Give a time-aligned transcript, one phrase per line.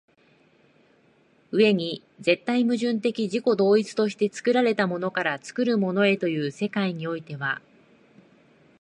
[1.51, 7.61] 上に絶対矛盾的自己同一として作られたものから作るものへという世界においては